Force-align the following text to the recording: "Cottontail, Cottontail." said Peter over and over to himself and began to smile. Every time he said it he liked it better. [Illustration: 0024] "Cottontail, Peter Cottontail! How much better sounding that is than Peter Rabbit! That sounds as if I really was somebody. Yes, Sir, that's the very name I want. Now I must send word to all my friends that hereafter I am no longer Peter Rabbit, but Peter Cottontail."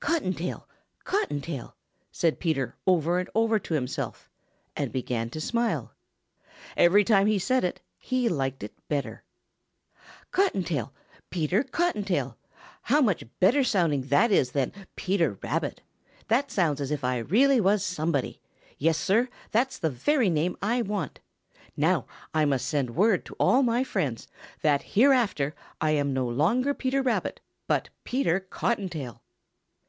"Cottontail, 0.00 0.66
Cottontail." 1.04 1.74
said 2.10 2.40
Peter 2.40 2.76
over 2.86 3.18
and 3.18 3.28
over 3.34 3.58
to 3.58 3.74
himself 3.74 4.30
and 4.76 4.90
began 4.92 5.28
to 5.30 5.40
smile. 5.40 5.92
Every 6.76 7.04
time 7.04 7.26
he 7.26 7.38
said 7.38 7.62
it 7.62 7.80
he 7.98 8.28
liked 8.28 8.62
it 8.62 8.72
better. 8.88 9.24
[Illustration: 10.32 10.62
0024] 10.66 10.82
"Cottontail, 10.86 10.94
Peter 11.30 11.62
Cottontail! 11.64 12.38
How 12.82 13.00
much 13.02 13.24
better 13.40 13.62
sounding 13.62 14.02
that 14.02 14.30
is 14.32 14.52
than 14.52 14.72
Peter 14.96 15.38
Rabbit! 15.42 15.82
That 16.28 16.50
sounds 16.50 16.80
as 16.80 16.90
if 16.90 17.04
I 17.04 17.18
really 17.18 17.60
was 17.60 17.84
somebody. 17.84 18.40
Yes, 18.78 18.96
Sir, 18.98 19.28
that's 19.50 19.78
the 19.78 19.90
very 19.90 20.30
name 20.30 20.56
I 20.62 20.80
want. 20.82 21.20
Now 21.76 22.06
I 22.32 22.44
must 22.44 22.66
send 22.68 22.96
word 22.96 23.26
to 23.26 23.34
all 23.38 23.62
my 23.62 23.84
friends 23.84 24.26
that 24.62 24.82
hereafter 24.82 25.54
I 25.80 25.90
am 25.90 26.14
no 26.14 26.26
longer 26.26 26.72
Peter 26.72 27.02
Rabbit, 27.02 27.40
but 27.66 27.90
Peter 28.04 28.40
Cottontail." 28.40 29.22